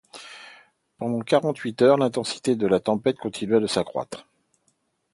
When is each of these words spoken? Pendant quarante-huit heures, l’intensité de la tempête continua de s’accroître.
Pendant 0.97 1.19
quarante-huit 1.21 1.79
heures, 1.83 1.95
l’intensité 1.99 2.55
de 2.55 2.65
la 2.65 2.79
tempête 2.79 3.17
continua 3.17 3.59
de 3.59 3.67
s’accroître. 3.67 4.27